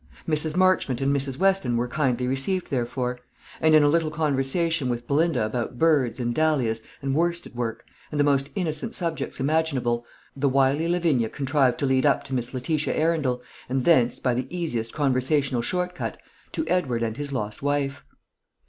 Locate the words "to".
11.77-11.85, 12.23-12.33, 16.53-16.67